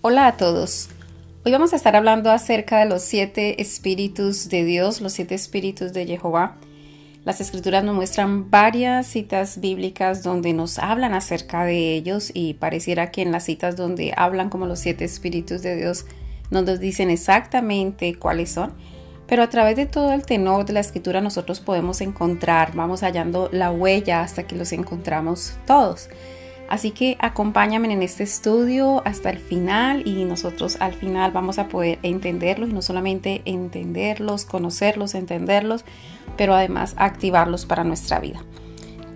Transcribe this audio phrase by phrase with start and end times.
[0.00, 0.90] Hola a todos.
[1.44, 5.92] Hoy vamos a estar hablando acerca de los siete espíritus de Dios, los siete espíritus
[5.92, 6.56] de Jehová.
[7.24, 13.10] Las escrituras nos muestran varias citas bíblicas donde nos hablan acerca de ellos y pareciera
[13.10, 16.06] que en las citas donde hablan como los siete espíritus de Dios
[16.48, 18.74] no nos dicen exactamente cuáles son,
[19.26, 23.48] pero a través de todo el tenor de la escritura nosotros podemos encontrar, vamos hallando
[23.50, 26.08] la huella hasta que los encontramos todos.
[26.68, 31.68] Así que acompáñame en este estudio hasta el final y nosotros al final vamos a
[31.68, 35.84] poder entenderlos y no solamente entenderlos, conocerlos, entenderlos,
[36.36, 38.44] pero además activarlos para nuestra vida.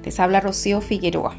[0.02, 1.34] Les habla Rocío Figueroa.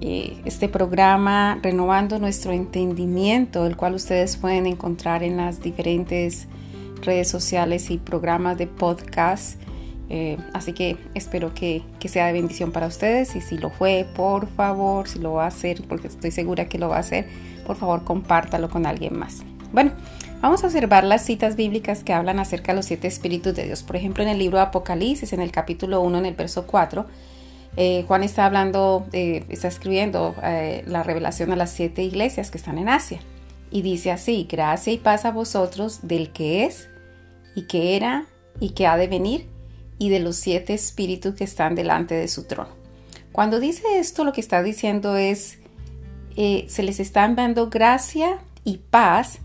[0.00, 6.46] Eh, este programa Renovando nuestro entendimiento, el cual ustedes pueden encontrar en las diferentes
[7.00, 9.58] redes sociales y programas de podcast
[10.10, 14.46] eh, así que espero que, sea de bendición para ustedes y si lo fue, por
[14.48, 17.26] favor, si lo va a hacer, porque estoy segura que lo va a hacer,
[17.66, 19.42] por favor compártalo con alguien más.
[19.72, 19.92] Bueno,
[20.40, 23.82] vamos a observar las citas bíblicas que hablan acerca de los siete espíritus de Dios.
[23.82, 27.06] Por ejemplo, en el libro de Apocalipsis, en el capítulo 1, en el verso 4,
[27.76, 30.36] eh, Juan está hablando, eh, está escribiendo
[30.86, 33.20] la revelación a las siete iglesias que están en Asia.
[33.72, 36.88] Y dice así, gracia y paz a vosotros del que es
[37.56, 38.26] y que era
[38.60, 39.53] y que ha de venir
[39.98, 42.70] y de los siete espíritus que están delante de su trono.
[43.32, 45.58] Cuando dice esto, lo que está diciendo es,
[46.36, 49.38] eh, se les están dando gracia y paz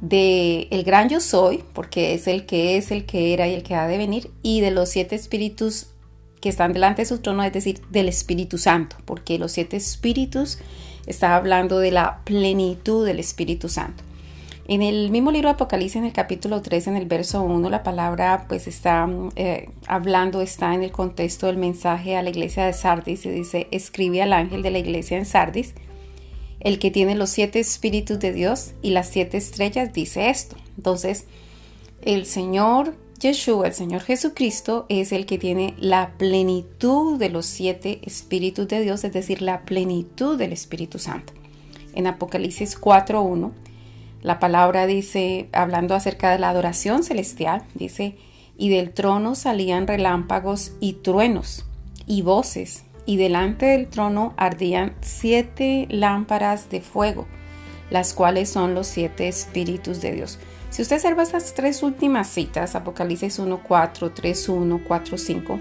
[0.00, 3.62] de el gran yo soy, porque es el que es, el que era y el
[3.62, 5.86] que ha de venir, y de los siete espíritus
[6.40, 10.58] que están delante de su trono, es decir, del Espíritu Santo, porque los siete espíritus
[11.06, 14.02] está hablando de la plenitud del Espíritu Santo.
[14.68, 17.82] En el mismo libro de Apocalipsis, en el capítulo 3, en el verso 1, la
[17.82, 22.72] palabra pues está eh, hablando, está en el contexto del mensaje a la iglesia de
[22.72, 25.74] Sardis y dice, escribe al ángel de la iglesia en Sardis,
[26.60, 30.56] el que tiene los siete espíritus de Dios y las siete estrellas, dice esto.
[30.76, 31.26] Entonces,
[32.02, 38.00] el Señor Yeshua, el Señor Jesucristo, es el que tiene la plenitud de los siete
[38.04, 41.32] espíritus de Dios, es decir, la plenitud del Espíritu Santo.
[41.94, 43.50] En Apocalipsis 4.1
[44.22, 48.16] la palabra dice, hablando acerca de la adoración celestial, dice,
[48.56, 51.66] y del trono salían relámpagos y truenos
[52.06, 57.26] y voces, y delante del trono ardían siete lámparas de fuego,
[57.90, 60.38] las cuales son los siete espíritus de Dios.
[60.70, 65.58] Si usted observa estas tres últimas citas, Apocalipsis 1, 4, 3, 1, 4, 5,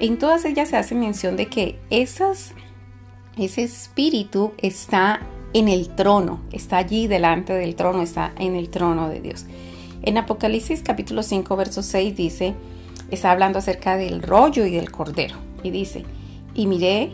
[0.00, 2.52] en todas ellas se hace mención de que esas,
[3.36, 5.20] ese espíritu está
[5.52, 9.46] en el trono, está allí delante del trono, está en el trono de Dios.
[10.02, 12.54] En Apocalipsis capítulo 5, verso 6 dice,
[13.10, 15.36] está hablando acerca del rollo y del cordero.
[15.62, 16.04] Y dice,
[16.54, 17.10] y miré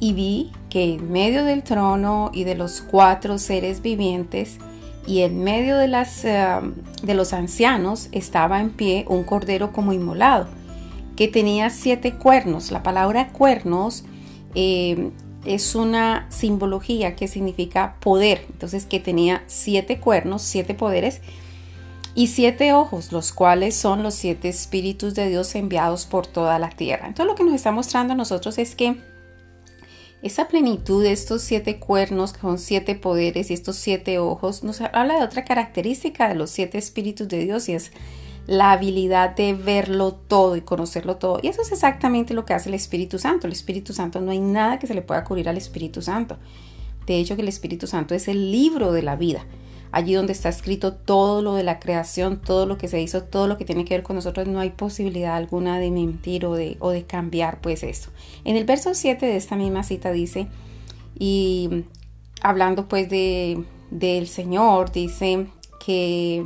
[0.00, 4.58] y vi que en medio del trono y de los cuatro seres vivientes
[5.06, 6.46] y en medio de, las, eh,
[7.02, 10.48] de los ancianos estaba en pie un cordero como inmolado,
[11.16, 12.70] que tenía siete cuernos.
[12.70, 14.04] La palabra cuernos
[14.54, 15.10] eh,
[15.44, 18.46] es una simbología que significa poder.
[18.50, 21.20] Entonces que tenía siete cuernos, siete poderes
[22.14, 26.70] y siete ojos, los cuales son los siete espíritus de Dios enviados por toda la
[26.70, 27.06] tierra.
[27.08, 28.96] Entonces lo que nos está mostrando a nosotros es que
[30.22, 35.18] esa plenitud de estos siete cuernos, con siete poderes y estos siete ojos, nos habla
[35.18, 37.90] de otra característica de los siete espíritus de Dios y es
[38.46, 41.40] la habilidad de verlo todo y conocerlo todo.
[41.42, 43.46] Y eso es exactamente lo que hace el Espíritu Santo.
[43.46, 46.36] El Espíritu Santo no hay nada que se le pueda cubrir al Espíritu Santo.
[47.06, 49.44] De hecho, que el Espíritu Santo es el libro de la vida.
[49.92, 53.46] Allí donde está escrito todo lo de la creación, todo lo que se hizo, todo
[53.46, 56.76] lo que tiene que ver con nosotros, no hay posibilidad alguna de mentir o de,
[56.80, 58.10] o de cambiar pues esto.
[58.44, 60.48] En el verso 7 de esta misma cita dice,
[61.16, 61.84] y
[62.42, 65.46] hablando pues de, del Señor, dice
[65.84, 66.42] que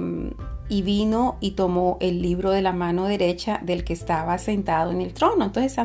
[0.68, 5.00] y vino y tomó el libro de la mano derecha del que estaba sentado en
[5.00, 5.44] el trono.
[5.44, 5.76] Entonces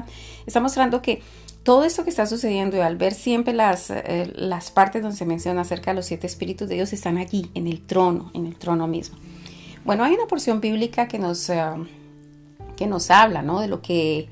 [0.46, 1.22] está, mostrando que
[1.64, 5.26] todo esto que está sucediendo y al ver siempre las, eh, las partes donde se
[5.26, 8.56] menciona acerca de los siete espíritus de Dios están aquí, en el trono, en el
[8.56, 9.18] trono mismo.
[9.85, 11.62] Bueno, hay una porción bíblica que nos, eh,
[12.76, 13.59] que nos habla ¿no?
[13.59, 14.29] de lo que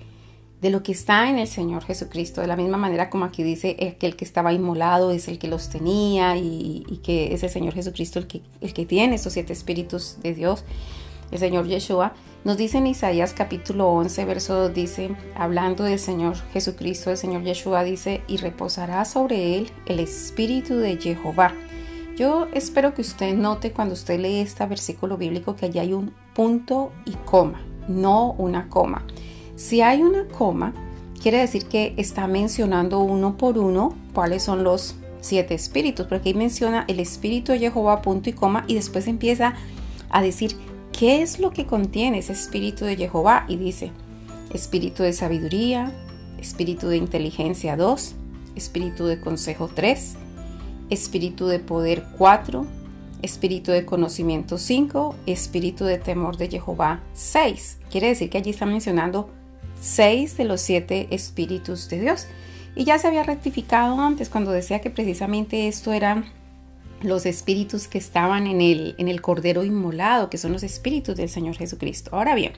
[0.62, 3.76] de lo que está en el Señor Jesucristo, de la misma manera como aquí dice
[4.00, 7.74] que el que estaba inmolado es el que los tenía y, que es el Señor
[7.74, 10.64] Jesucristo el que, el que tiene estos siete espíritus de Dios,
[11.32, 12.14] el Señor Yeshua,
[12.44, 17.44] nos dice en Isaías capítulo 11, verso 2, dice, hablando del Señor Jesucristo, el Señor
[17.44, 21.54] Yeshua dice, y reposará sobre él el espíritu de Jehová.
[22.18, 26.14] Yo espero que usted note cuando usted lee este versículo bíblico que allí hay un
[26.36, 29.06] punto y coma, no una coma.
[29.62, 30.74] Si hay una coma,
[31.22, 36.36] quiere decir que está mencionando uno por uno cuáles son los siete espíritus, porque ahí
[36.36, 39.54] menciona el espíritu de Jehová, punto y coma, y después empieza
[40.10, 40.58] a decir
[40.92, 43.92] qué es lo que contiene ese espíritu de Jehová, y dice,
[44.52, 45.94] espíritu de sabiduría,
[46.40, 48.16] espíritu de inteligencia 2,
[48.56, 50.16] espíritu de consejo 3,
[50.90, 52.66] espíritu de poder 4,
[53.22, 57.78] espíritu de conocimiento 5, espíritu de temor de Jehová 6.
[57.92, 59.30] Quiere decir que allí está mencionando
[59.82, 62.28] 6 de los 7 espíritus de Dios.
[62.76, 66.26] Y ya se había rectificado antes cuando decía que precisamente esto eran
[67.02, 71.30] los espíritus que estaban en el, en el Cordero Inmolado, que son los espíritus del
[71.30, 72.12] Señor Jesucristo.
[72.14, 72.54] Ahora bien,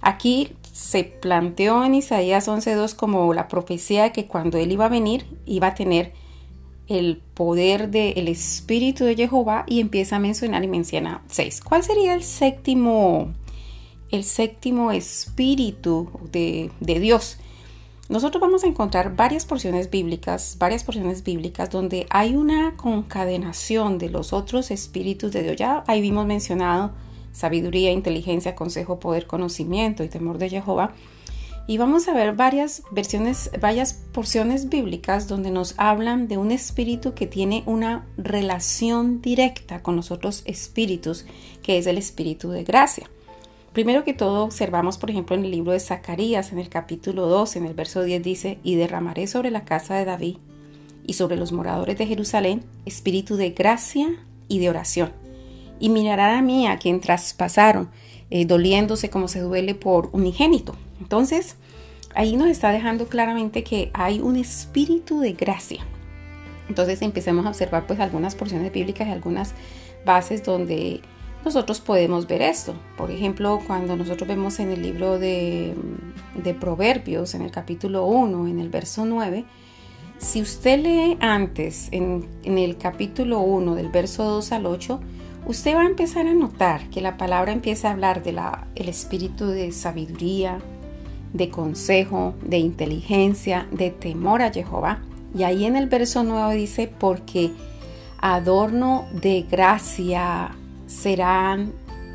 [0.00, 4.90] aquí se planteó en Isaías 11.2 como la profecía de que cuando Él iba a
[4.90, 6.12] venir, iba a tener
[6.88, 11.60] el poder del Espíritu de Jehová y empieza a mencionar y menciona 6.
[11.60, 13.32] ¿Cuál sería el séptimo,
[14.10, 17.38] el séptimo espíritu de, Dios?
[18.08, 24.08] nosotros vamos a encontrar varias porciones bíblicas, varias porciones bíblicas donde hay una concadenación de
[24.08, 25.56] los otros espíritus de Dios.
[25.56, 26.92] Ya ahí vimos mencionado
[27.32, 30.94] sabiduría, inteligencia, consejo, poder, conocimiento y temor de Jehová.
[31.66, 37.12] Y vamos a ver varias versiones, varias porciones bíblicas donde nos hablan de un espíritu
[37.12, 41.26] que tiene una relación directa con los otros espíritus,
[41.62, 43.10] que es el espíritu de gracia.
[43.78, 47.54] Primero que todo, observamos, por ejemplo, en el libro de Zacarías, en el capítulo 2,
[47.54, 50.38] en el verso 10 dice, y derramaré sobre la casa de David
[51.06, 54.08] y sobre los moradores de Jerusalén espíritu de gracia
[54.48, 55.12] y de oración.
[55.78, 57.88] Y mirarán a mí a quien traspasaron,
[58.30, 60.74] eh, doliéndose como se duele por unigénito.
[60.98, 61.54] Entonces,
[62.16, 65.86] ahí nos está dejando claramente que hay un espíritu de gracia.
[66.68, 69.54] Entonces empecemos a observar pues algunas porciones bíblicas y algunas
[70.04, 71.00] bases donde
[71.44, 72.74] nosotros podemos ver esto.
[72.96, 75.74] Por ejemplo, cuando nosotros vemos en el libro de,
[76.60, 79.44] Proverbios, en el capítulo 1, en el verso 9,
[80.18, 85.00] si usted lee antes, en, el capítulo 1, del verso 2 al 8,
[85.46, 88.40] usted va a empezar a notar que la palabra empieza a hablar del
[88.74, 90.58] el espíritu de sabiduría,
[91.32, 95.02] de consejo, de inteligencia, de temor a Jehová.
[95.36, 97.52] Y ahí en el verso 9 dice, porque
[98.20, 100.56] adorno de gracia
[100.88, 101.72] serán,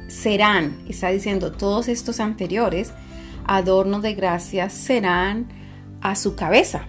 [0.10, 2.92] serán, está diciendo todos estos anteriores,
[3.46, 5.48] adornos de gracia serán
[6.02, 6.88] a su cabeza.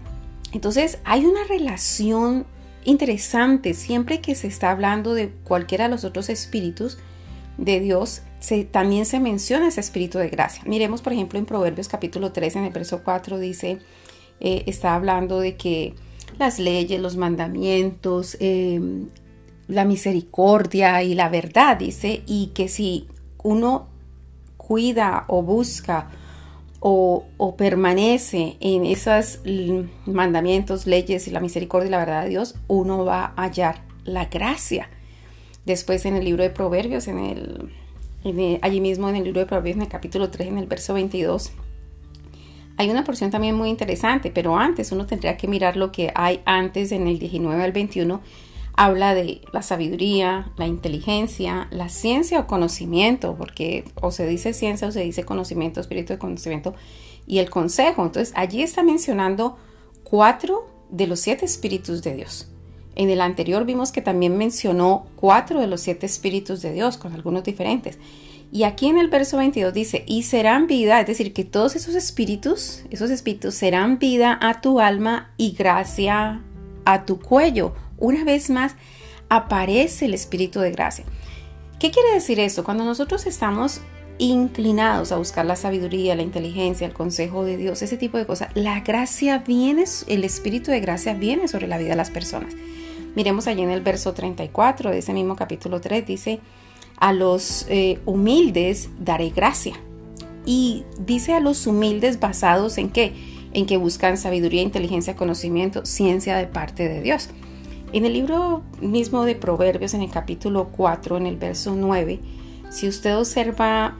[0.52, 2.46] Entonces hay una relación
[2.84, 6.98] interesante siempre que se está hablando de cualquiera de los otros espíritus
[7.58, 8.22] de Dios,
[8.70, 10.62] también se menciona ese espíritu de gracia.
[10.66, 13.78] Miremos, por ejemplo, en Proverbios capítulo 3, en el verso 4, dice,
[14.40, 15.94] eh, está hablando de que
[16.38, 18.81] las leyes, los mandamientos, eh,
[19.69, 23.08] la misericordia y la verdad, dice, y que si
[23.43, 23.88] uno
[24.56, 26.11] cuida o busca
[26.87, 29.40] o, permanece en esos
[30.05, 34.26] mandamientos, leyes y la misericordia y la verdad de Dios, uno va a hallar la
[34.26, 34.90] gracia.
[35.64, 39.76] Después en el libro de Proverbios, en el, allí mismo en el libro de Proverbios,
[39.76, 41.52] en el capítulo 3, en el verso 22,
[42.76, 46.43] hay una porción también muy interesante, pero antes uno tendría que mirar lo que hay
[46.44, 48.20] antes en el 19 al 21
[48.76, 54.88] habla de la sabiduría, la inteligencia, la ciencia o conocimiento, porque o se dice ciencia
[54.88, 56.75] o se dice conocimiento, espíritu de conocimiento,
[57.26, 58.05] y el consejo.
[58.05, 59.56] Entonces allí está mencionando
[60.03, 62.48] cuatro de los siete espíritus de Dios.
[62.96, 67.13] En el anterior vimos que también mencionó cuatro de los siete espíritus de Dios, con
[67.13, 67.98] algunos diferentes.
[68.53, 71.96] Y aquí en el verso 22 dice, y serán vida, es decir, que todos esos
[71.96, 76.41] espíritus, esos espíritus serán vida a tu alma y gracia
[76.84, 78.77] a tu cuello una vez más
[79.29, 81.05] aparece el Espíritu de gracia.
[81.79, 82.65] ¿Qué quiere decir esto?
[82.65, 83.81] Cuando nosotros estamos
[84.19, 88.49] inclinados a buscar la sabiduría, la inteligencia, el consejo de Dios, ese tipo de cosas,
[88.55, 92.55] la gracia viene, el Espíritu de gracia viene sobre la vida de las personas.
[93.17, 96.41] Miremos allí en el verso 34 de ese mismo capítulo 3, dice,
[96.96, 99.75] a los eh, humildes daré gracia.
[100.46, 103.13] Y dice a los humildes basados en qué?
[103.53, 107.31] En que buscan sabiduría, inteligencia, conocimiento, ciencia de parte de Dios.
[107.94, 112.19] En el libro mismo de Proverbios, en el capítulo 4, en el verso 9,
[112.69, 113.96] si usted observa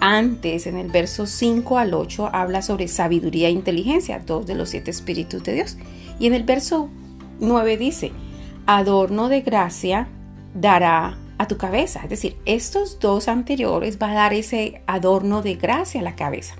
[0.00, 4.70] antes, en el verso 5 al 8, habla sobre sabiduría e inteligencia, dos de los
[4.70, 5.76] siete espíritus de Dios.
[6.18, 6.88] Y en el verso
[7.38, 8.12] 9 dice,
[8.64, 10.08] adorno de gracia
[10.54, 12.00] dará a tu cabeza.
[12.04, 16.54] Es decir, estos dos anteriores va a dar ese adorno de gracia a la cabeza.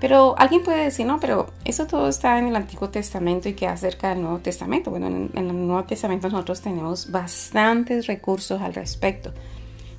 [0.00, 3.66] Pero alguien puede decir, no, pero eso todo está en el Antiguo Testamento y que
[3.66, 4.90] acerca del Nuevo Testamento.
[4.90, 9.32] Bueno, en, el Nuevo Testamento nosotros tenemos bastantes recursos al respecto.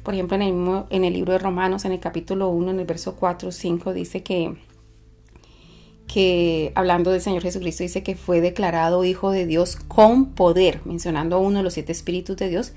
[0.04, 2.86] Por ejemplo, en el, en el libro de Romanos, en el capítulo 1, en el
[2.86, 4.56] verso 4, 5, dice que,
[6.06, 11.38] que hablando del Señor Jesucristo dice que fue declarado Hijo de Dios con poder, mencionando
[11.38, 12.74] a uno de los siete espíritus de Dios,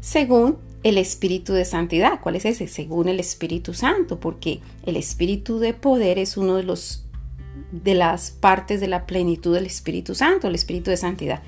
[0.00, 2.20] según el Espíritu de Santidad.
[2.20, 2.68] ¿Cuál es ese?
[2.68, 7.04] Según el Espíritu Santo, porque el Espíritu de poder es uno de los
[7.72, 11.42] de las partes de la plenitud del Espíritu Santo, el Espíritu de Santidad.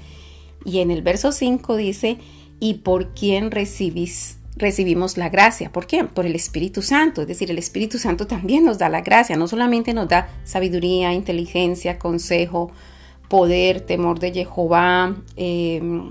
[0.65, 2.19] Y en el verso 5 dice,
[2.61, 5.73] ¿y por quién recibís recibimos la gracia.
[5.73, 6.05] ¿Por qué?
[6.05, 7.23] Por el Espíritu Santo.
[7.23, 9.37] Es decir, el Espíritu Santo también nos da la gracia.
[9.37, 12.71] No solamente nos da sabiduría, inteligencia, consejo,
[13.29, 15.17] poder, temor de Jehová.
[15.37, 16.11] Em,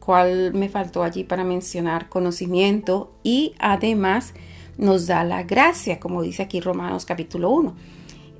[0.00, 2.08] ¿Cuál me faltó allí para mencionar?
[2.08, 3.12] Conocimiento.
[3.22, 4.34] Y además
[4.78, 7.76] nos da la gracia, como dice aquí Romanos capítulo 1.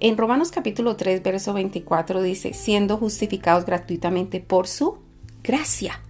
[0.00, 4.96] En Romanos capítulo 3, verso 24 dice, siendo justificados gratuitamente por su
[5.44, 6.00] gracia.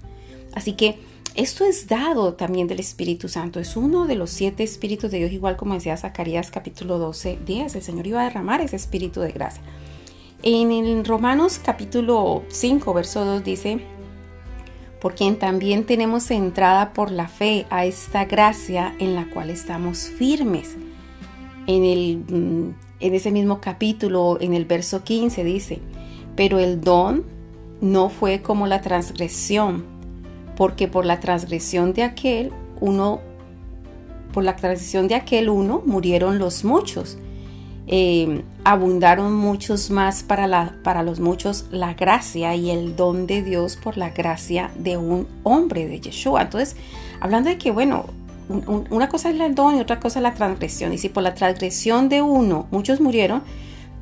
[0.55, 1.01] Así que
[1.35, 3.59] esto es dado también del Espíritu Santo.
[3.59, 7.75] Es uno de los siete espíritus de Dios, igual como decía Zacarías capítulo 12, 10.
[7.75, 9.63] El Señor iba a derramar ese espíritu de gracia.
[10.43, 13.81] En el Romanos capítulo 5, verso 2 dice,
[15.01, 20.09] por quien también tenemos entrada por la fe a esta gracia en la cual estamos
[20.09, 20.77] firmes.
[21.67, 25.81] En, el, mm, en ese mismo capítulo, en el verso 15 dice,
[26.37, 27.25] pero el don
[27.81, 30.01] no fue como la transgresión
[30.61, 33.23] porque por la transgresión de aquel uno,
[34.35, 37.17] por la transgresión de aquel uno murieron los muchos.
[37.93, 43.43] Eh, abundaron muchos más para, la, para los muchos la gracia y el don de
[43.43, 46.43] Dios por la gracia de un hombre de Yeshua.
[46.43, 46.77] Entonces,
[47.19, 48.07] hablando de que, bueno,
[48.91, 50.93] una cosa es el don y otra cosa es la transgresión.
[50.93, 53.43] Y si por la transgresión de uno muchos murieron,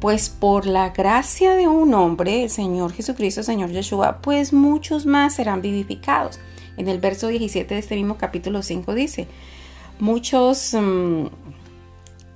[0.00, 5.06] pues por la gracia de un hombre, el Señor Jesucristo, el Señor Yeshua, pues muchos
[5.06, 6.38] más serán vivificados.
[6.76, 9.28] En el verso 17 de este mismo capítulo 5 dice,
[9.98, 11.24] muchos, mm,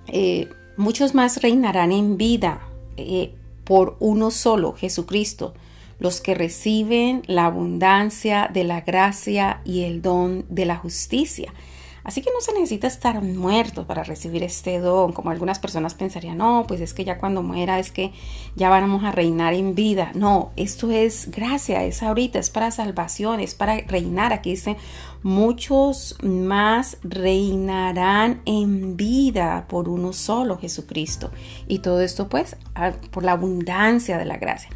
[0.08, 2.60] eh, muchos más reinarán en vida
[2.96, 5.54] eh, por uno solo, Jesucristo,
[5.98, 11.52] los que reciben la abundancia de la gracia y el don de la justicia.
[12.04, 16.38] Así que no se necesita estar muerto para recibir este don, como algunas personas pensarían,
[16.38, 18.12] no, pues es que ya cuando muera es que
[18.56, 20.10] ya vamos a reinar en vida.
[20.14, 24.32] No, esto es gracia, es ahorita, es para salvación, es para reinar.
[24.32, 24.76] Aquí dice,
[25.22, 31.30] muchos más reinarán en vida por uno solo, Jesucristo.
[31.68, 32.56] Y todo esto pues
[33.10, 34.70] por la abundancia de la gracia.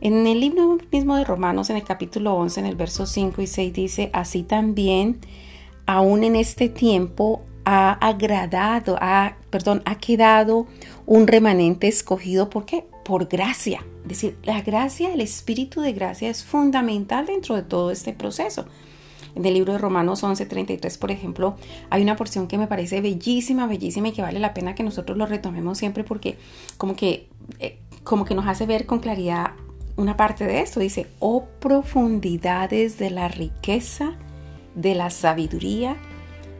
[0.00, 3.46] En el libro mismo de Romanos, en el capítulo 11, en el verso 5 y
[3.48, 5.18] 6 dice, así también
[5.88, 10.66] aún en este tiempo ha agradado, ha, perdón, ha quedado
[11.06, 12.50] un remanente escogido.
[12.50, 12.84] ¿Por qué?
[13.06, 13.82] Por gracia.
[14.02, 18.66] Es decir, la gracia, el espíritu de gracia es fundamental dentro de todo este proceso.
[19.34, 21.56] En el libro de Romanos 11:33, por ejemplo,
[21.88, 25.16] hay una porción que me parece bellísima, bellísima y que vale la pena que nosotros
[25.16, 26.36] lo retomemos siempre porque
[26.76, 27.28] como que,
[27.60, 29.52] eh, como que nos hace ver con claridad
[29.96, 30.80] una parte de esto.
[30.80, 34.18] Dice, oh profundidades de la riqueza
[34.74, 35.96] de la sabiduría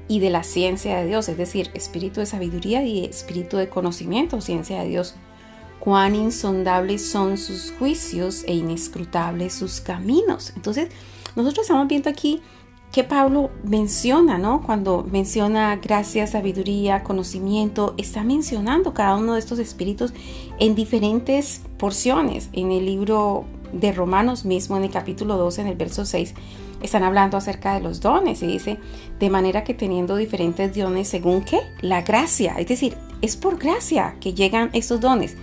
[0.09, 4.41] y de la ciencia de Dios, es decir, espíritu de sabiduría y espíritu de conocimiento,
[4.41, 5.15] ciencia de Dios.
[5.81, 10.53] Cuán insondables son sus juicios e inescrutables sus caminos.
[10.57, 10.89] Entonces,
[11.37, 12.43] nosotros estamos viendo aquí
[12.93, 14.63] que Pablo menciona, ¿no?
[14.63, 20.13] Cuando menciona gracia, sabiduría, conocimiento, está mencionando cada uno de estos espíritus
[20.59, 22.49] en diferentes porciones.
[22.53, 26.35] En el libro de Romanos mismo, en el capítulo 12, en el verso 6,
[26.83, 28.79] están hablando acerca de los dones y dice,
[29.19, 31.61] de manera que teniendo diferentes dones según qué?
[31.81, 35.37] La gracia, es decir, es por gracia que llegan estos dones.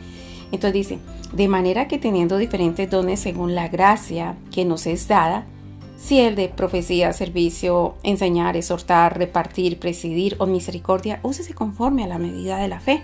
[0.51, 0.99] Entonces dice,
[1.33, 5.45] de manera que teniendo diferentes dones según la gracia que nos es dada,
[5.97, 12.19] si el de profecía, servicio, enseñar, exhortar, repartir, presidir o misericordia, úsese conforme a la
[12.19, 13.01] medida de la fe.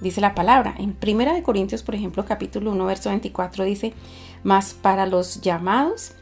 [0.00, 0.74] Dice la palabra.
[0.78, 3.94] En Primera de Corintios, por ejemplo, capítulo 1, verso 24 dice,
[4.42, 6.12] mas para los llamados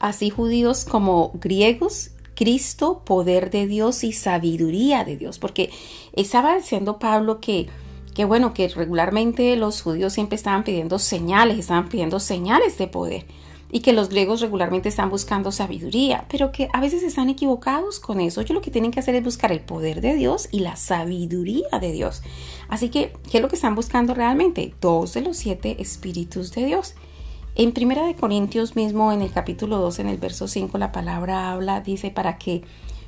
[0.00, 5.70] así judíos como griegos, Cristo, poder de Dios y sabiduría de Dios, porque
[6.12, 7.68] estaba diciendo Pablo que,
[8.14, 13.24] que bueno, que regularmente los judíos siempre estaban pidiendo señales, estaban pidiendo señales de poder
[13.74, 18.20] y que los griegos regularmente están buscando sabiduría, pero que a veces están equivocados con
[18.20, 18.40] eso.
[18.40, 21.80] Ellos lo que tienen que hacer es buscar el poder de Dios y la sabiduría
[21.80, 22.22] de Dios.
[22.68, 24.72] Así que, ¿qué es lo que están buscando realmente?
[24.80, 26.94] Dos de los siete espíritus de Dios.
[27.56, 31.50] En Primera de Corintios mismo, en el capítulo 2, en el verso 5, la palabra
[31.50, 32.62] habla, dice, para que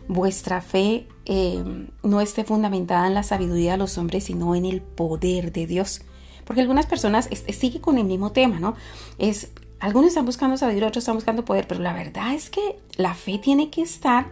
[0.08, 1.62] vuestra fe eh,
[2.02, 6.00] no esté fundamentada en la sabiduría de los hombres, sino en el poder de Dios.
[6.44, 8.74] Porque algunas personas siguen con el mismo tema, ¿no?
[9.18, 13.14] Es, algunos están buscando sabiduría, otros están buscando poder, pero la verdad es que la
[13.14, 14.28] fe tiene que estar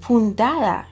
[0.00, 0.88] fundada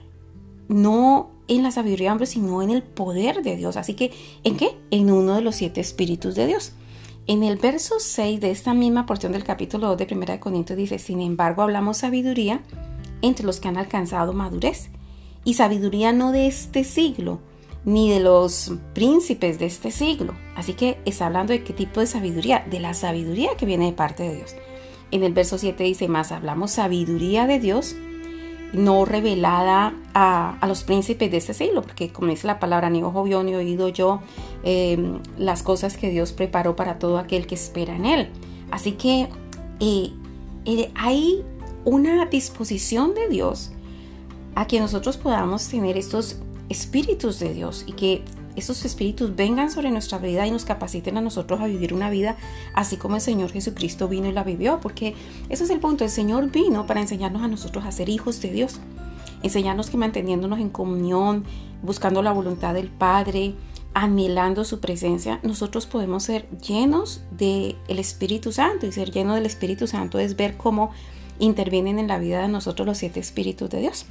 [0.67, 3.77] no en la sabiduría de hombres, sino en el poder de Dios.
[3.77, 4.11] Así que,
[4.43, 4.77] ¿en qué?
[4.91, 6.73] En uno de los siete espíritus de Dios.
[7.25, 10.99] En el verso 6 de esta misma porción del capítulo 2 de 1 Corintios dice,
[10.99, 12.61] sin embargo hablamos sabiduría
[13.21, 14.89] entre los que han alcanzado madurez,
[15.43, 17.39] y sabiduría no de este siglo,
[17.85, 20.33] ni de los príncipes de este siglo.
[20.55, 23.93] Así que está hablando de qué tipo de sabiduría, de la sabiduría que viene de
[23.93, 24.55] parte de Dios.
[25.11, 27.95] En el verso 7 dice más, hablamos sabiduría de Dios
[28.73, 33.23] no revelada a, los príncipes de este siglo, porque como dice la palabra, ni ojo
[33.23, 34.21] vio ni oído yo
[34.63, 38.29] em, las cosas que Dios preparó para todo aquel que espera en Él.
[38.71, 39.29] Así que
[39.79, 40.11] eh,
[40.65, 41.45] eh, hay
[41.85, 43.71] una disposición de Dios
[44.55, 46.37] a que nosotros podamos tener estos
[46.69, 48.23] espíritus de Dios y que
[48.55, 52.35] esos espíritus vengan sobre nuestra vida y nos capaciten a nosotros a vivir una vida
[52.73, 55.13] así como el Señor Jesucristo vino y la vivió, porque
[55.49, 58.51] ese es el punto, el Señor vino para enseñarnos a nosotros a ser hijos de
[58.51, 58.79] Dios,
[59.43, 61.43] enseñarnos que manteniéndonos en comunión,
[61.83, 63.53] buscando la voluntad del Padre,
[63.93, 69.87] anhelando su presencia, nosotros podemos ser llenos del Espíritu Santo y ser lleno del Espíritu
[69.87, 70.91] Santo es ver cómo
[71.39, 74.05] intervienen en la vida de nosotros los siete espíritus de Dios.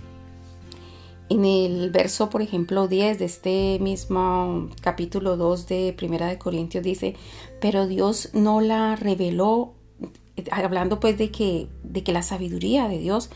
[1.28, 6.84] En el verso, por ejemplo, 10 de este mismo capítulo 2 de Primera de Corintios
[6.84, 7.16] dice,
[7.60, 9.72] pero Dios no la reveló,
[10.52, 13.30] hablando pues de que, de que la sabiduría de Dios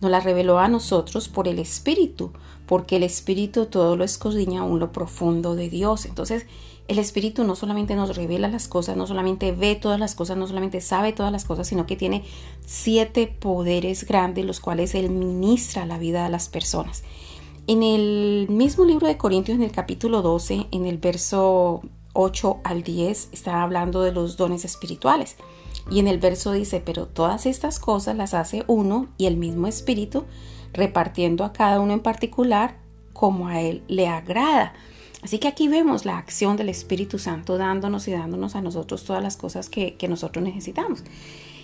[0.00, 2.32] nos la reveló a nosotros por el Espíritu,
[2.66, 6.04] porque el Espíritu todo lo escudriña aún lo profundo de Dios.
[6.06, 6.46] Entonces,
[6.88, 10.46] el Espíritu no solamente nos revela las cosas, no solamente ve todas las cosas, no
[10.48, 12.24] solamente sabe todas las cosas, sino que tiene
[12.64, 17.04] siete poderes grandes, los cuales Él ministra la vida de las personas.
[17.68, 21.82] En el mismo libro de Corintios, en el capítulo 12, en el verso
[22.12, 25.36] 8 al 10, está hablando de los dones espirituales.
[25.90, 29.66] Y en el verso dice, pero todas estas cosas las hace uno y el mismo
[29.66, 30.26] espíritu,
[30.72, 32.76] repartiendo a cada uno en particular
[33.12, 34.72] como a él le agrada.
[35.22, 39.22] Así que aquí vemos la acción del Espíritu Santo dándonos y dándonos a nosotros todas
[39.24, 41.02] las cosas que, nosotros necesitamos.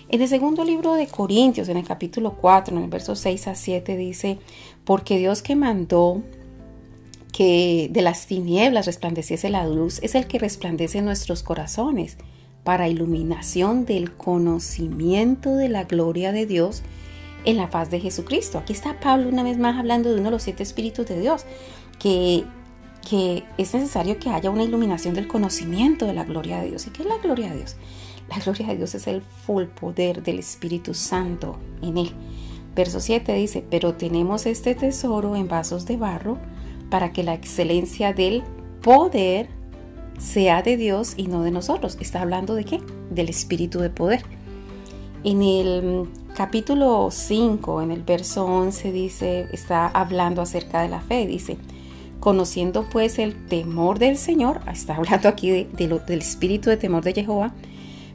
[0.09, 3.55] En el segundo libro de Corintios, en el capítulo 4, en el verso 6 a
[3.55, 4.37] 7, dice,
[4.85, 6.21] porque Dios que mandó
[7.31, 12.17] que de las tinieblas resplandeciese la luz, es el que resplandece en nuestros corazones
[12.63, 16.83] para iluminación del conocimiento de la gloria de Dios
[17.43, 18.57] en la paz de Jesucristo.
[18.57, 21.45] Aquí está Pablo una vez más hablando de uno de los siete espíritus de Dios,
[21.99, 22.45] que,
[23.09, 26.87] que es necesario que haya una iluminación del conocimiento de la gloria de Dios.
[26.87, 27.75] ¿Y qué es la gloria de Dios?
[28.29, 32.11] La gloria de Dios es el full poder del Espíritu Santo en él.
[32.75, 36.37] Verso 7 dice, pero tenemos este tesoro en vasos de barro
[36.89, 38.43] para que la excelencia del
[38.81, 39.47] poder
[40.17, 41.97] sea de Dios y no de nosotros.
[41.99, 42.81] ¿Está hablando de qué?
[43.09, 44.23] Del espíritu de poder.
[45.23, 51.27] En el capítulo 5, en el verso 11 dice, está hablando acerca de la fe,
[51.27, 51.57] dice,
[52.19, 57.53] conociendo pues el temor del Señor, está hablando aquí del espíritu de temor de Jehová,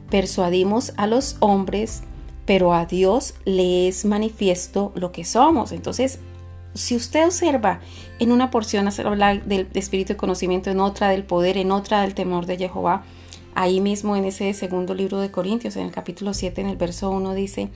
[0.09, 2.03] persuadimos a los hombres,
[2.49, 5.71] pero a Dios le es manifiesto lo que somos.
[5.71, 6.17] Entonces,
[6.73, 7.79] si usted observa
[8.17, 12.15] en una porción hablar del espíritu de conocimiento, en otra del poder, en otra del
[12.15, 13.03] temor de Jehová,
[13.53, 17.11] ahí mismo en ese segundo libro de Corintios, en el capítulo 7, en el verso
[17.11, 17.69] 1 dice,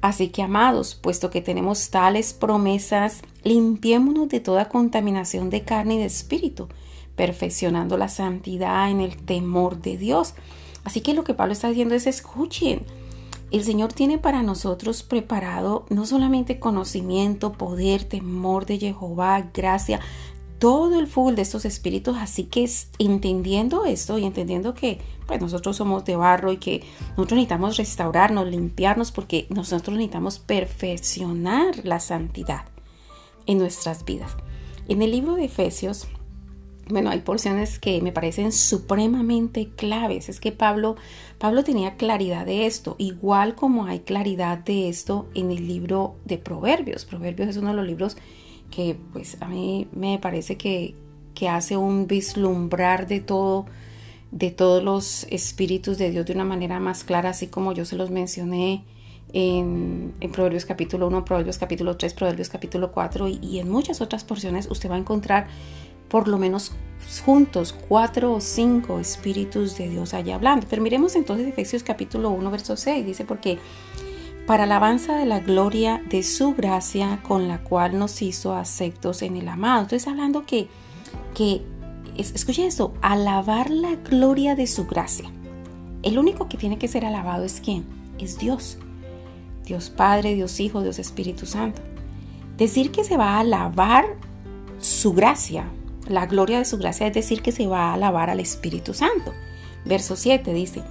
[0.00, 5.98] así que amados, puesto que tenemos tales promesas, limpiémonos de toda contaminación de carne y
[5.98, 6.68] de espíritu,
[7.16, 10.34] perfeccionando la santidad en el temor de Dios.
[10.84, 12.99] Así que lo que Pablo está diciendo es escuchen.
[13.50, 20.00] El Señor tiene para nosotros preparado no solamente conocimiento, poder, temor de Jehová, gracia,
[20.60, 22.16] todo el full de estos espíritus.
[22.16, 26.84] Así que entendiendo esto y entendiendo que pues, nosotros somos de barro y que
[27.16, 32.66] nosotros necesitamos restaurarnos, limpiarnos, porque nosotros necesitamos perfeccionar la santidad
[33.46, 34.36] en nuestras vidas.
[34.86, 36.06] En el libro de Efesios,
[36.90, 40.28] bueno, hay porciones que me parecen supremamente claves.
[40.28, 40.96] Es que Pablo,
[41.38, 46.38] Pablo tenía claridad de esto, igual como hay claridad de esto en el libro de
[46.38, 47.04] Proverbios.
[47.04, 48.16] Proverbios es uno de los libros
[48.70, 50.94] que pues a mí me parece que,
[51.34, 53.66] que hace un vislumbrar de todo,
[54.30, 57.96] de todos los espíritus de Dios de una manera más clara, así como yo se
[57.96, 58.84] los mencioné
[59.32, 64.24] en, Proverbios capítulo 1, Proverbios capítulo 3, Proverbios capítulo 4 y, y, en muchas otras
[64.24, 65.48] porciones usted va a encontrar
[66.10, 66.72] por lo menos
[67.24, 70.66] juntos cuatro o cinco espíritus de Dios allá hablando.
[70.68, 73.06] Pero miremos entonces Efesios capítulo 1, verso 6.
[73.06, 73.58] Dice, porque
[74.46, 79.36] para alabanza de la gloria de su gracia con la cual nos hizo aceptos en
[79.36, 79.82] el amado.
[79.82, 80.68] Entonces hablando que,
[81.34, 81.62] que
[82.16, 85.30] escuche esto, alabar la gloria de su gracia.
[86.02, 87.84] El único que tiene que ser alabado es quién?
[88.18, 88.78] Es Dios.
[89.64, 91.80] Dios Padre, Dios Hijo, Dios Espíritu Santo.
[92.56, 94.16] Decir que se va a alabar
[94.78, 95.64] su gracia.
[96.10, 99.32] La gloria de su gracia es decir que se va a alabar al Espíritu Santo.
[99.84, 100.82] Verso 7 dice,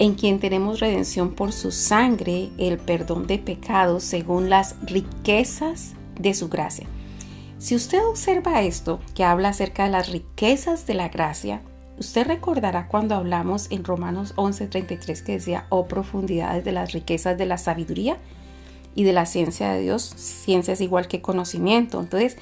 [0.00, 6.34] en quien tenemos redención por su sangre, el perdón de pecados según las riquezas de
[6.34, 6.88] su gracia.
[7.58, 11.62] Si usted observa esto, que habla acerca de las riquezas de la gracia,
[11.96, 17.46] usted recordará cuando hablamos en Romanos 11:33 que decía, oh profundidades de las riquezas de
[17.46, 18.18] la sabiduría
[18.96, 20.02] y de la ciencia de Dios.
[20.02, 22.00] Ciencia es igual que conocimiento.
[22.00, 22.36] Entonces,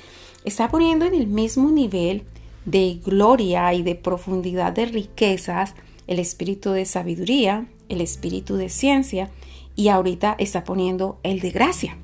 [0.44, 2.24] está poniendo en el mismo nivel
[2.64, 5.74] de gloria y de profundidad de riquezas
[6.06, 9.30] el espíritu de sabiduría, el espíritu de ciencia
[9.76, 11.96] y ahorita está poniendo el de gracia.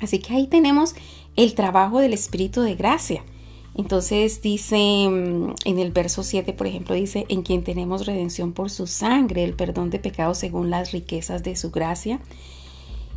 [0.00, 0.94] Así que ahí tenemos
[1.36, 3.24] el trabajo del espíritu de gracia.
[3.76, 8.70] Entonces dice mm, en el verso 7, por ejemplo, dice, en quien tenemos redención por
[8.70, 12.20] su sangre, el perdón de pecados según las riquezas de su gracia.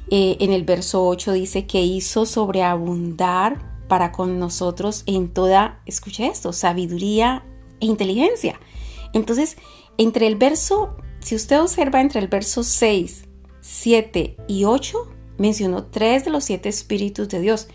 [0.10, 6.28] Eh, en el verso 8 dice que hizo sobreabundar para con nosotros en toda, escuche
[6.28, 7.46] esto, sabiduría
[7.80, 8.60] e inteligencia.
[9.14, 9.58] Entonces,
[9.98, 13.26] entre el verso, si usted observa entre el verso 6,
[13.62, 17.68] 7 y 8, mencionó tres de los siete espíritus de Dios.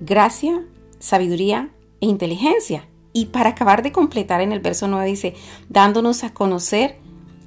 [0.00, 0.64] Gracia,
[0.98, 2.88] sabiduría e inteligencia.
[3.12, 5.34] Y para acabar de completar en el verso 9 dice,
[5.68, 6.98] dándonos a conocer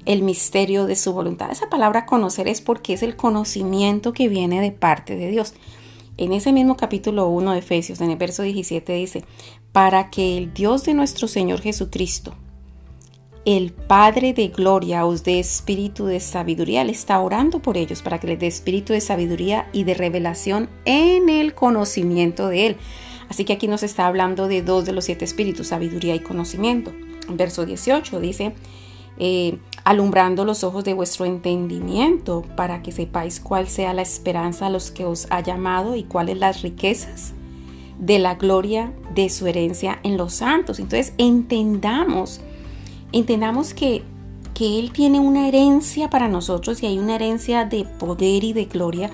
[0.04, 1.50] el misterio de su voluntad.
[1.50, 5.54] Esa palabra conocer es porque es el conocimiento que viene de parte de Dios.
[6.18, 9.24] En ese mismo capítulo 1 de Efesios, en el verso 17 dice,
[9.72, 12.34] para que el Dios de nuestro Señor Jesucristo,
[13.44, 16.82] el Padre de Gloria os dé espíritu de sabiduría.
[16.82, 20.70] Él está orando por ellos para que les dé espíritu de sabiduría y de revelación
[20.84, 22.76] en el conocimiento de Él.
[23.28, 26.92] Así que aquí nos está hablando de dos de los siete espíritus, sabiduría y conocimiento.
[27.28, 28.54] Verso 18 dice,
[29.18, 34.70] eh, alumbrando los ojos de vuestro entendimiento para que sepáis cuál sea la esperanza a
[34.70, 37.34] los que os ha llamado y cuáles las riquezas
[37.96, 40.80] de la gloria de su herencia en los santos.
[40.80, 42.40] Entonces entendamos
[43.12, 44.02] entendamos que,
[44.54, 48.64] que Él tiene una herencia para nosotros y hay una herencia de poder y de
[48.64, 49.12] gloria.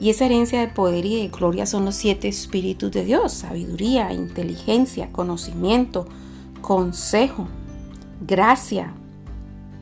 [0.00, 4.10] Y esa herencia de poder y de gloria son los siete espíritus de Dios, sabiduría,
[4.14, 6.06] inteligencia, conocimiento,
[6.62, 7.46] consejo,
[8.26, 8.94] gracia,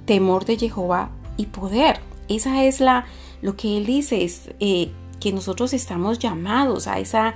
[0.05, 2.01] temor de Jehová y poder.
[2.29, 3.07] Esa es la,
[3.41, 7.35] lo que Él dice, es eh, que nosotros estamos llamados a, esa,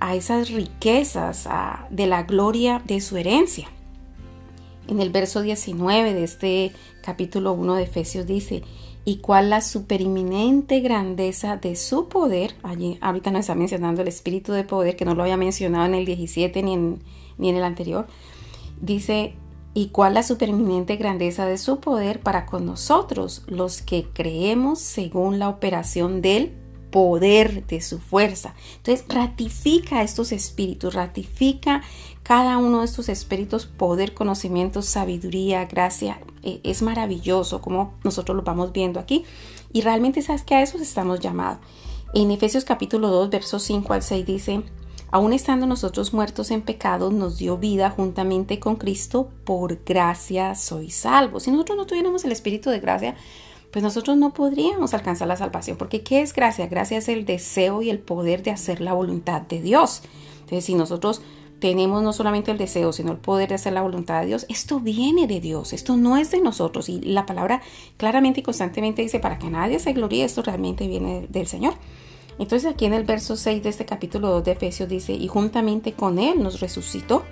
[0.00, 1.48] a esas riquezas
[1.90, 3.68] de la gloria de su herencia.
[4.88, 6.72] En el verso 19 de este
[7.02, 8.62] capítulo 1 de Efesios dice,
[9.04, 14.52] y cuál la superiminente grandeza de su poder, allí ahorita nos está mencionando el espíritu
[14.52, 17.02] de poder, que no lo había mencionado en el 17 ni en,
[17.38, 18.06] ni en el anterior,
[18.80, 19.34] dice,
[19.74, 25.38] y cuál la supereminente grandeza de su poder para con nosotros, los que creemos según
[25.38, 26.52] la operación del
[26.90, 28.54] poder de su fuerza.
[28.76, 31.82] Entonces ratifica estos espíritus, ratifica
[32.22, 36.20] cada uno de estos espíritus, poder, conocimiento, sabiduría, gracia.
[36.42, 39.24] E, es maravilloso como nosotros lo vamos viendo aquí.
[39.72, 41.58] Y realmente sabes que a eso estamos llamados.
[42.14, 44.62] En Efesios capítulo 2, versos 5 al 6 dice,
[45.12, 50.94] aun estando nosotros muertos en pecado, nos dio vida juntamente con Cristo, por gracia sois
[50.94, 51.42] salvos.
[51.42, 53.14] Si nosotros no tuviéramos el espíritu de gracia,
[53.70, 56.66] pues nosotros no podríamos alcanzar la salvación, porque ¿qué es gracia?
[56.66, 60.00] Gracia es el deseo y el poder de hacer la voluntad de Dios.
[60.40, 61.20] Entonces, si nosotros
[61.58, 64.80] tenemos no solamente el deseo, sino el poder de hacer la voluntad de Dios, esto
[64.80, 66.88] viene de Dios, esto no es de nosotros.
[66.88, 67.60] Y la palabra
[67.98, 71.74] claramente y constantemente dice, para que nadie se gloríe, esto realmente viene del Señor.
[72.38, 75.92] Entonces aquí en el verso 6 de este capítulo 2 de Efesios dice, y juntamente
[75.92, 77.24] con Él nos resucitó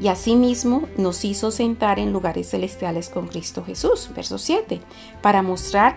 [0.00, 4.10] y asimismo nos hizo sentar en lugares celestiales con Cristo Jesús.
[4.14, 4.80] Verso 7,
[5.20, 5.96] para mostrar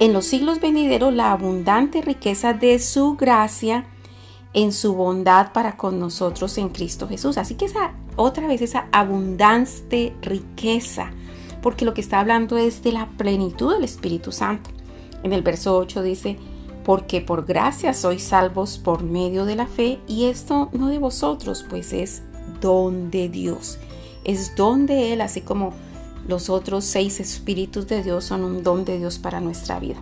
[0.00, 3.86] en los siglos venideros la abundante riqueza de su gracia
[4.54, 7.38] en su bondad para con nosotros en Cristo Jesús.
[7.38, 11.10] Así que esa otra vez esa abundante riqueza,
[11.60, 14.70] porque lo que está hablando es de la plenitud del Espíritu Santo.
[15.22, 16.38] En el verso 8 dice,
[16.84, 21.64] porque por gracia sois salvos por medio de la fe, y esto no de vosotros,
[21.68, 22.22] pues es
[22.60, 23.78] don de Dios.
[24.24, 25.72] Es don de Él, así como
[26.28, 30.00] los otros seis espíritus de Dios son un don de Dios para nuestra vida.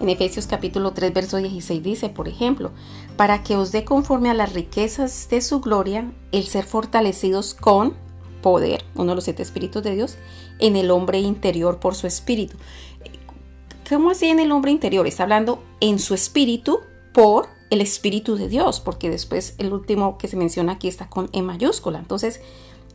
[0.00, 2.72] En Efesios capítulo 3, verso 16 dice, por ejemplo,
[3.16, 7.94] para que os dé conforme a las riquezas de su gloria el ser fortalecidos con
[8.42, 10.16] poder, uno de los siete espíritus de Dios,
[10.58, 12.56] en el hombre interior por su espíritu.
[13.88, 15.06] ¿Cómo así en el hombre interior?
[15.06, 16.80] Está hablando en su espíritu
[17.12, 21.28] por el Espíritu de Dios, porque después el último que se menciona aquí está con
[21.32, 21.98] E mayúscula.
[21.98, 22.40] Entonces,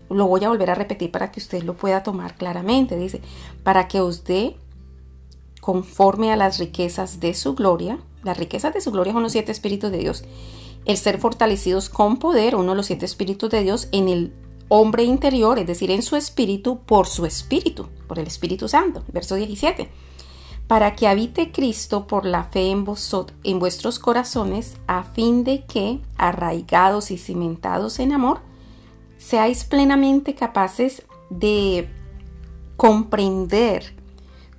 [0.10, 2.98] lo voy a volver a repetir para que usted lo pueda tomar claramente.
[2.98, 3.22] Dice,
[3.64, 4.56] para que os dé
[5.62, 9.52] conforme a las riquezas de su gloria, las riquezas de su gloria son los siete
[9.52, 10.24] espíritus de Dios,
[10.86, 14.34] el ser fortalecidos con poder, uno de los siete espíritus de Dios, en el
[14.70, 19.04] hombre interior, es decir, en su espíritu, por su espíritu, por el Espíritu Santo.
[19.12, 19.90] Verso 17.
[20.70, 22.86] Para que habite Cristo por la fe en,
[23.44, 28.42] en vuestros corazones, a fin de que, arraigados y cimentados en amor,
[29.18, 31.02] seáis plenamente capaces
[31.32, 31.90] de
[32.78, 33.96] comprender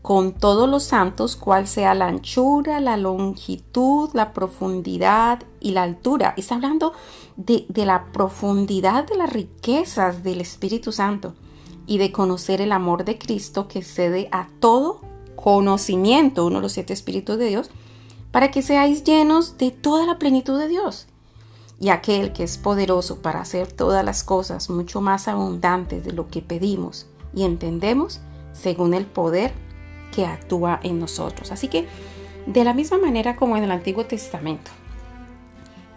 [0.03, 6.35] con todos los santos cuál sea la anchura, la longitud, la profundidad y la altura.
[6.37, 6.93] Está hablando
[7.37, 11.35] de, la profundidad de las riquezas del Espíritu Santo
[11.87, 15.09] y de conocer el amor de Cristo que cede a todo
[15.43, 17.71] conocimiento, uno de los siete espíritus de Dios,
[18.31, 21.07] para que seáis llenos de toda la plenitud de Dios.
[21.81, 26.29] Y aquel que es poderoso para hacer todas las cosas mucho más abundantes de lo
[26.29, 28.21] que pedimos y entendemos,
[28.53, 29.53] según el poder
[30.15, 31.53] que actúa en nosotros.
[31.53, 31.87] Así que
[32.47, 34.71] de la misma manera como en el Antiguo Testamento,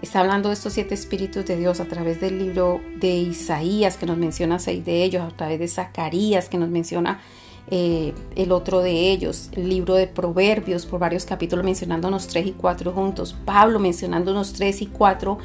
[0.02, 4.06] está hablando de estos siete espíritus de Dios a través del libro de Isaías, que
[4.06, 7.22] nos menciona seis de ellos, a través de Zacarías, que nos menciona
[7.68, 12.52] eh, el otro de ellos, el libro de Proverbios, por varios capítulos mencionándonos tres y
[12.52, 15.38] cuatro juntos, Pablo mencionándonos tres y cuatro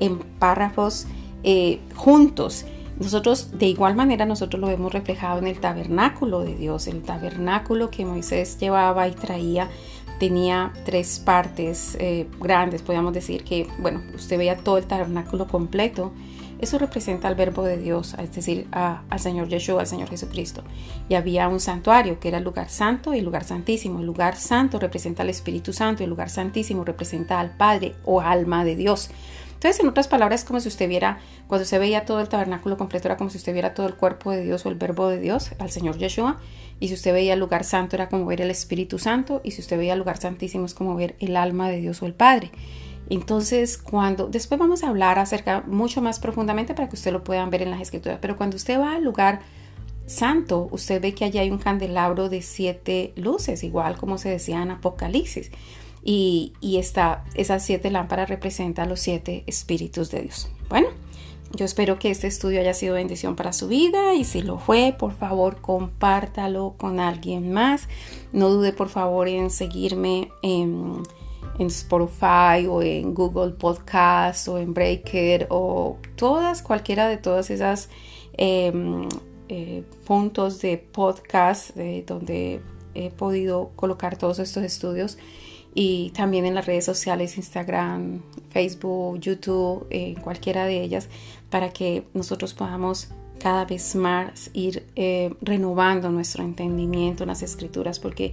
[0.00, 1.06] en párrafos
[1.42, 2.64] eh, juntos.
[2.98, 7.90] Nosotros, de igual manera, nosotros lo vemos reflejado en el tabernáculo de Dios, el tabernáculo
[7.90, 9.68] que Moisés llevaba y traía
[10.18, 16.12] tenía tres partes eh, grandes, podríamos decir que, bueno, usted veía todo el tabernáculo completo.
[16.64, 20.64] Eso representa al verbo de Dios, es decir, al Señor Yeshua, al Señor Jesucristo.
[21.10, 24.00] Y había un santuario que era el lugar santo y el lugar santísimo.
[24.00, 28.22] El lugar santo representa al Espíritu Santo y el lugar santísimo representa al Padre o
[28.22, 29.10] alma de Dios.
[29.52, 33.08] Entonces, en otras palabras, como si usted viera, cuando se veía todo el tabernáculo completo,
[33.08, 35.50] era como si usted viera todo el cuerpo de Dios o el verbo de Dios,
[35.58, 36.38] al Señor Yeshua.
[36.80, 39.42] Y si usted veía el lugar santo, era como ver el Espíritu Santo.
[39.44, 42.06] Y si usted veía el lugar santísimo, es como ver el alma de Dios o
[42.06, 42.52] el Padre.
[43.10, 47.50] Entonces, cuando después vamos a hablar acerca mucho más profundamente para que usted lo puedan
[47.50, 49.40] ver en las escrituras, pero cuando usted va al lugar
[50.06, 54.62] santo, usted ve que allí hay un candelabro de siete luces, igual como se decía
[54.62, 55.50] en Apocalipsis
[56.04, 60.48] y, esas siete lámparas representan los siete espíritus de Dios.
[60.68, 60.88] Bueno,
[61.56, 64.94] yo espero que este estudio haya sido bendición para su vida y si lo fue,
[64.98, 67.88] por favor compártalo con alguien más.
[68.32, 71.02] No dude por favor en seguirme en,
[71.58, 77.88] Spotify o en Google Podcast o en Breaker o todas, cualquiera de todas esas
[78.34, 79.08] em,
[79.48, 82.60] eh, puntos de podcast eh, donde
[82.94, 85.18] he podido colocar todos estos estudios
[85.74, 91.08] y también en las redes sociales, Instagram, Facebook, YouTube, en cualquiera de ellas,
[91.50, 93.08] para que nosotros podamos
[93.40, 98.32] cada vez más ir eh, renovando nuestro entendimiento en las escrituras, porque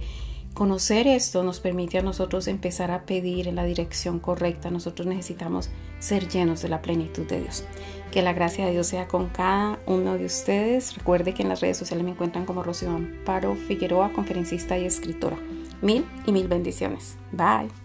[0.54, 4.70] conocer esto nos permite a nosotros empezar a pedir en la dirección correcta.
[4.70, 7.64] Nosotros necesitamos ser llenos de la plenitud de Dios.
[8.10, 10.96] Que la gracia de Dios sea con cada uno de ustedes.
[10.96, 15.38] Recuerde que en las redes sociales me encuentran como Rocío Amparo Figueroa, conferencista y escritora.
[15.80, 17.16] Mil y mil bendiciones.
[17.32, 17.81] Bye.